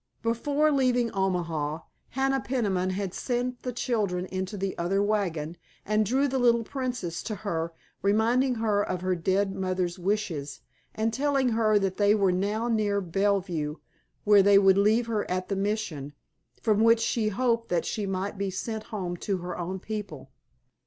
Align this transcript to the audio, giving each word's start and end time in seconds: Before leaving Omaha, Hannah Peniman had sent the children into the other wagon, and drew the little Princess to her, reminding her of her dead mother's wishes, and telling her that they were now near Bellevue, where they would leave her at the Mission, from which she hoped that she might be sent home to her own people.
Before 0.23 0.71
leaving 0.71 1.11
Omaha, 1.11 1.81
Hannah 2.09 2.39
Peniman 2.41 2.89
had 2.89 3.13
sent 3.13 3.61
the 3.61 3.71
children 3.71 4.25
into 4.31 4.57
the 4.57 4.75
other 4.75 4.99
wagon, 5.03 5.57
and 5.85 6.07
drew 6.07 6.27
the 6.27 6.39
little 6.39 6.63
Princess 6.63 7.21
to 7.21 7.35
her, 7.35 7.71
reminding 8.01 8.55
her 8.55 8.81
of 8.81 9.01
her 9.01 9.13
dead 9.13 9.53
mother's 9.53 9.99
wishes, 9.99 10.61
and 10.95 11.13
telling 11.13 11.49
her 11.49 11.77
that 11.77 11.97
they 11.97 12.15
were 12.15 12.31
now 12.31 12.67
near 12.67 12.99
Bellevue, 12.99 13.75
where 14.23 14.41
they 14.41 14.57
would 14.57 14.79
leave 14.79 15.05
her 15.05 15.29
at 15.29 15.49
the 15.49 15.55
Mission, 15.55 16.13
from 16.63 16.79
which 16.83 16.99
she 16.99 17.29
hoped 17.29 17.69
that 17.69 17.85
she 17.85 18.07
might 18.07 18.39
be 18.39 18.49
sent 18.49 18.85
home 18.85 19.15
to 19.17 19.37
her 19.37 19.55
own 19.55 19.77
people. 19.77 20.31